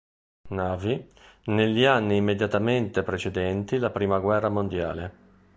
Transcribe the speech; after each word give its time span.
Navy 0.49 1.07
negli 1.45 1.83
anni 1.85 2.15
immediatamente 2.17 3.03
precedenti 3.03 3.77
la 3.77 3.91
prima 3.91 4.17
guerra 4.17 4.49
mondiale. 4.49 5.13